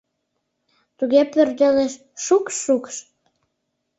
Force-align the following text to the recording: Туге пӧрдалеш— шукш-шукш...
Туге 0.97 1.21
пӧрдалеш— 1.33 1.93
шукш-шукш... 2.25 2.95